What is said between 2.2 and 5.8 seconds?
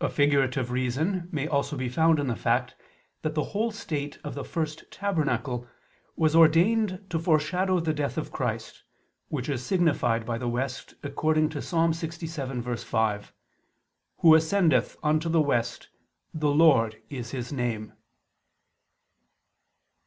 the fact that the whole state of the first tabernacle